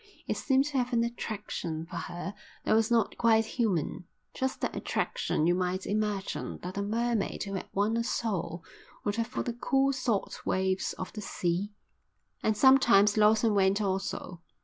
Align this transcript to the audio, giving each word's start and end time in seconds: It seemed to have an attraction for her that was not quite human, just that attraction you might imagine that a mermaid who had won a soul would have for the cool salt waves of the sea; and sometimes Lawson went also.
It 0.27 0.35
seemed 0.35 0.65
to 0.65 0.79
have 0.79 0.93
an 0.93 1.03
attraction 1.03 1.85
for 1.85 1.97
her 1.97 2.33
that 2.65 2.73
was 2.73 2.89
not 2.89 3.19
quite 3.19 3.45
human, 3.45 4.05
just 4.33 4.59
that 4.61 4.75
attraction 4.75 5.45
you 5.45 5.53
might 5.53 5.85
imagine 5.85 6.57
that 6.63 6.75
a 6.75 6.81
mermaid 6.81 7.43
who 7.43 7.53
had 7.53 7.67
won 7.71 7.95
a 7.95 8.03
soul 8.03 8.63
would 9.03 9.17
have 9.17 9.27
for 9.27 9.43
the 9.43 9.53
cool 9.53 9.93
salt 9.93 10.43
waves 10.43 10.93
of 10.93 11.13
the 11.13 11.21
sea; 11.21 11.75
and 12.41 12.57
sometimes 12.57 13.15
Lawson 13.15 13.53
went 13.53 13.79
also. 13.79 14.41